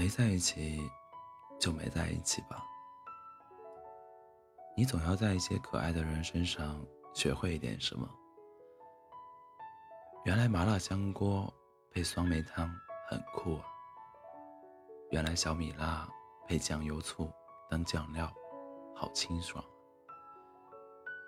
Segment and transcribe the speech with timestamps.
[0.00, 0.90] 没在一起，
[1.58, 2.64] 就没在一起吧。
[4.74, 8.08] 你总要在一些可爱的人身上学会一点什么。
[10.24, 11.52] 原来麻辣香锅
[11.92, 12.74] 配酸梅汤
[13.10, 13.66] 很酷啊！
[15.10, 16.08] 原来小米辣
[16.46, 17.30] 配酱油醋
[17.68, 18.32] 当酱料，
[18.96, 19.62] 好清爽。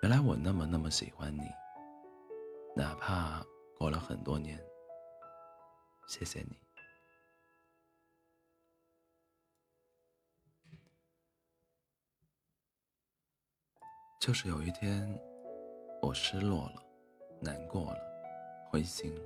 [0.01, 1.43] 原来我那么那么喜欢你，
[2.75, 3.45] 哪怕
[3.77, 4.59] 过了很多年。
[6.07, 6.57] 谢谢你。
[14.23, 15.05] 就是有一天，
[16.01, 16.81] 我失落了，
[17.41, 17.97] 难过了，
[18.69, 19.21] 灰心了，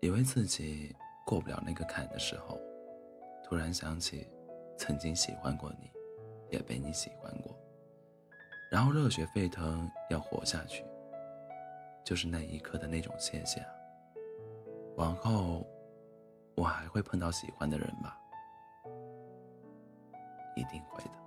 [0.00, 0.94] 以为自己
[1.24, 2.60] 过不了那个坎的时候，
[3.42, 4.28] 突然想起，
[4.76, 5.90] 曾经喜欢过你，
[6.50, 7.58] 也被你喜欢过，
[8.70, 10.84] 然后热血沸腾，要活下去。
[12.04, 13.72] 就是那一刻的那种谢谢啊。
[14.96, 15.66] 往后，
[16.54, 18.20] 我还会碰到喜欢的人吧？
[20.54, 21.17] 一定会的。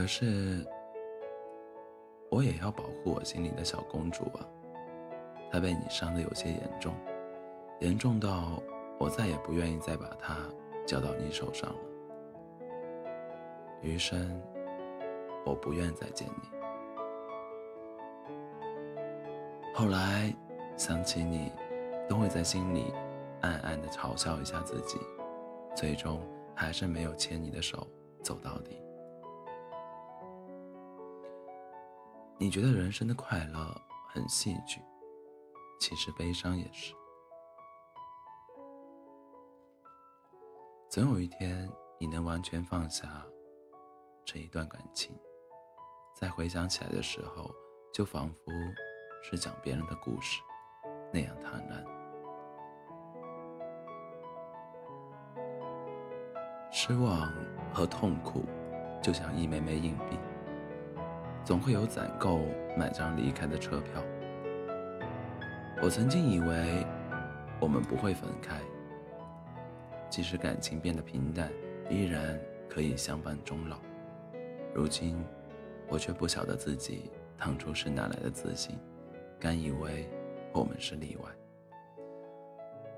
[0.00, 0.64] 可是，
[2.30, 4.48] 我也要保护我心里的小公主啊！
[5.52, 6.94] 她被你伤的有些严重，
[7.80, 8.62] 严重到
[8.98, 10.38] 我再也不愿意再把她
[10.86, 11.76] 交到你手上了。
[13.82, 14.40] 余生，
[15.44, 16.48] 我不愿再见你。
[19.74, 20.34] 后来
[20.78, 21.52] 想起你，
[22.08, 22.86] 都会在心里
[23.42, 24.98] 暗暗的嘲笑一下自己，
[25.76, 26.18] 最终
[26.54, 27.86] 还是没有牵你的手
[28.22, 28.80] 走到底。
[32.42, 34.80] 你觉得人生的快乐很戏剧，
[35.78, 36.94] 其实悲伤也是。
[40.88, 43.22] 总有一天，你能完全放下
[44.24, 45.14] 这一段感情，
[46.14, 47.54] 在回想起来的时候，
[47.92, 48.50] 就仿佛
[49.22, 50.40] 是讲别人的故事，
[51.12, 51.84] 那样坦然。
[56.72, 57.30] 失望
[57.70, 58.46] 和痛苦，
[59.02, 60.18] 就像一枚枚硬币。
[61.44, 62.40] 总会有攒够
[62.76, 64.02] 买张离开的车票。
[65.82, 66.86] 我曾经以为
[67.58, 68.60] 我们不会分开，
[70.08, 71.50] 即使感情变得平淡，
[71.88, 73.78] 依然可以相伴终老。
[74.74, 75.16] 如今，
[75.88, 78.78] 我却不晓得自己当初是哪来的自信，
[79.38, 80.08] 敢以为
[80.52, 81.30] 我们是例外。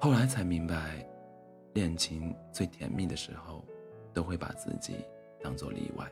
[0.01, 1.07] 后来才明白，
[1.75, 3.65] 恋情最甜蜜的时候，
[4.13, 5.05] 都会把自己
[5.41, 6.11] 当做例外。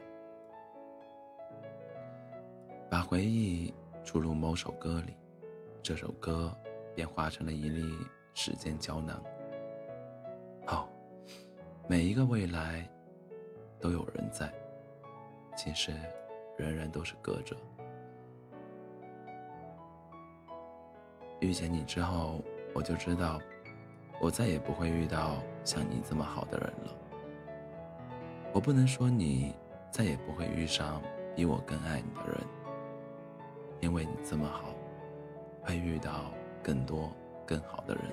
[2.91, 5.15] 把回忆注入某首歌里，
[5.81, 6.53] 这首歌
[6.93, 7.97] 便化成了一粒
[8.35, 9.23] 时间胶囊。
[10.67, 10.89] 好，
[11.89, 12.85] 每一个未来
[13.79, 14.53] 都有人在，
[15.57, 15.93] 其实
[16.59, 17.57] 人人都是歌者。
[21.39, 22.43] 遇见你之后，
[22.75, 23.39] 我就知道，
[24.21, 26.93] 我再也不会遇到像你这么好的人了。
[28.53, 29.55] 我不能说你
[29.93, 31.01] 再也不会遇上
[31.37, 32.41] 比我更爱你的人。
[33.81, 34.75] 因为你这么好，
[35.63, 36.33] 会遇到
[36.63, 37.11] 更多
[37.47, 38.05] 更好的人，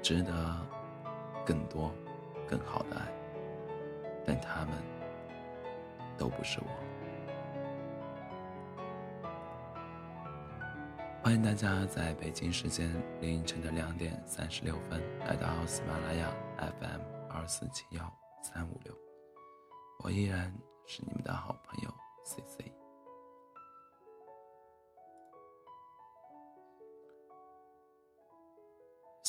[0.00, 0.32] 值得
[1.44, 1.92] 更多
[2.48, 3.12] 更好的爱，
[4.24, 4.74] 但他们
[6.16, 6.66] 都不是我。
[11.22, 12.90] 欢迎大家在北京时间
[13.20, 16.28] 凌晨的两点三十六分来到喜马拉雅
[16.58, 18.12] FM 二四七幺
[18.42, 18.92] 三五六，
[20.04, 20.52] 我依然
[20.86, 22.71] 是你们的好朋友 C C。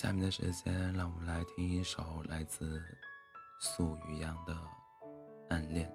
[0.04, 2.84] 下面的时间，让我们来听一首来自
[3.62, 4.54] 素雨阳的
[5.50, 5.90] 《暗恋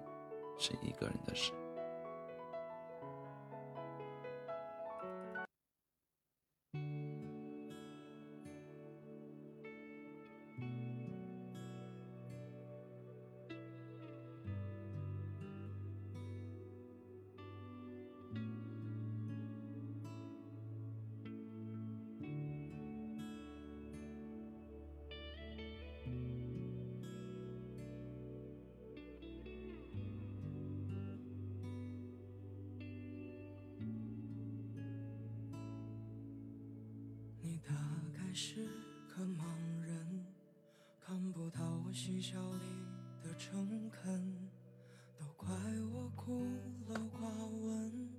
[0.57, 1.51] 是一个人的事》。
[37.67, 37.73] 大
[38.13, 38.65] 概是
[39.07, 39.43] 个盲
[39.81, 40.25] 人，
[40.99, 42.63] 看不到我嬉笑里
[43.23, 44.49] 的诚恳，
[45.17, 45.49] 都怪
[45.91, 46.45] 我孤
[46.87, 48.09] 陋寡闻，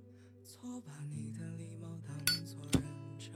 [0.43, 2.83] 错把你的礼貌当作认
[3.17, 3.33] 真。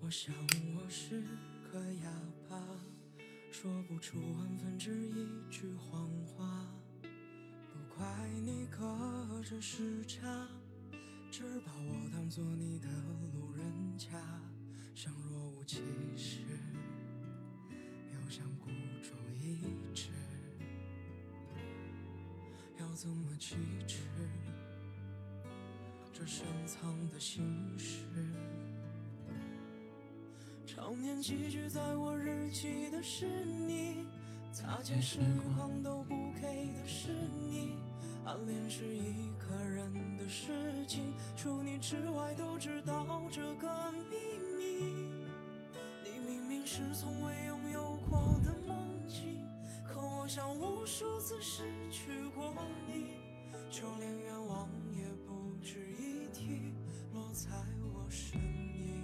[0.00, 0.34] 我想
[0.76, 1.22] 我是
[1.72, 2.10] 个哑
[2.48, 2.58] 巴，
[3.50, 6.66] 说不出万分之一句谎话，
[7.02, 10.48] 不怪你隔着时差，
[11.30, 12.88] 只把我当做你的
[13.34, 14.08] 路人甲。
[15.02, 15.78] 像若无其
[16.14, 16.40] 事，
[18.12, 18.68] 又像孤
[19.02, 19.56] 注一
[19.94, 20.10] 掷。
[22.78, 23.56] 要怎么启
[23.86, 24.02] 齿
[26.12, 27.42] 这深藏的心
[27.78, 28.04] 事？
[30.66, 34.04] 常年寄居在我日记的是你，
[34.52, 35.18] 擦肩时
[35.56, 36.42] 光都不给
[36.74, 37.08] 的是
[37.38, 37.78] 你。
[38.26, 43.19] 暗恋是一个人的事情，除你之外都知道
[46.80, 49.44] 是从未拥有过的梦境，
[49.84, 52.54] 可我想无数次失去过
[52.88, 53.18] 你，
[53.70, 54.66] 就连愿望
[54.96, 56.72] 也不值一提，
[57.12, 57.50] 落在
[57.82, 58.99] 我身影。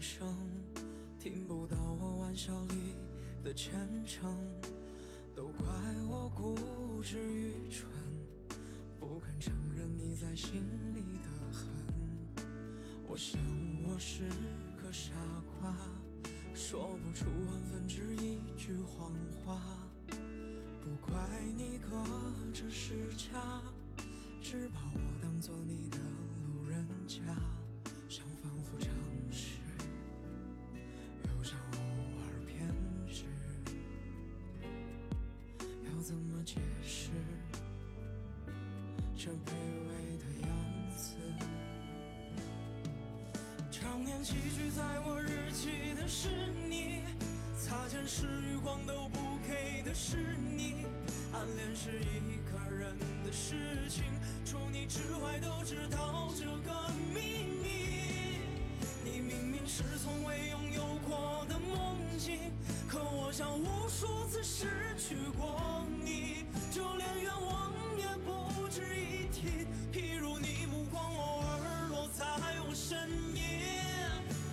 [0.00, 0.26] 声，
[1.18, 2.94] 听不到我玩笑里
[3.42, 3.72] 的虔
[4.04, 4.36] 诚，
[5.34, 5.66] 都怪
[6.08, 7.88] 我固执愚蠢，
[9.00, 10.62] 不肯承认你在心
[10.94, 11.66] 里的恨。
[13.08, 13.40] 我想
[13.84, 14.28] 我是
[14.82, 15.12] 个傻
[15.60, 15.74] 瓜，
[16.54, 19.12] 说不出万分之一句谎
[19.44, 19.60] 话，
[20.08, 21.16] 不怪
[21.56, 21.96] 你隔
[22.52, 23.62] 着时差，
[24.42, 25.98] 只把我当做你的
[26.44, 27.20] 路人甲，
[36.46, 36.54] 解
[36.86, 37.10] 释
[39.16, 39.50] 这卑
[39.88, 40.50] 微的样
[40.96, 41.16] 子？
[43.72, 46.28] 常年寄居在我日记的是
[46.68, 47.00] 你，
[47.58, 50.86] 擦肩时余光都不给的是你，
[51.32, 53.56] 暗恋是一个人的事
[53.90, 54.04] 情，
[54.44, 58.15] 除你之外都知道这个秘密。
[59.76, 62.50] 是从未拥有过的梦境，
[62.88, 69.66] 可我想无数次失去过你，就连愿望也不值一提。
[69.92, 72.24] 譬如你目光偶尔落在
[72.66, 72.96] 我身
[73.34, 73.42] 影，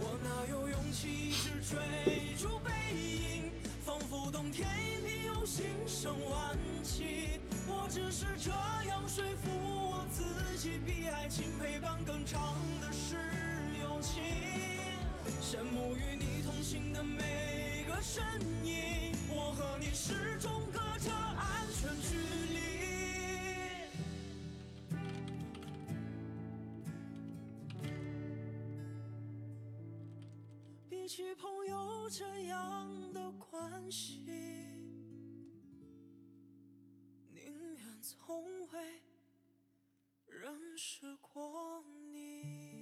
[0.01, 3.49] 我哪有勇气一直追逐背影？
[3.85, 6.53] 仿佛冬天一批又心生惋
[6.83, 7.39] 惜。
[7.65, 8.51] 我只是这
[8.89, 13.15] 样说服我自己，比爱情陪伴更长的是
[13.81, 14.82] 友情。
[15.41, 18.23] 羡慕与你同行的每个身
[18.63, 22.17] 影，我和你始终隔着安全距
[22.53, 22.59] 离。
[30.89, 34.23] 比起朋友这样的关系，
[37.29, 39.03] 宁愿从未
[40.25, 42.72] 认识过你。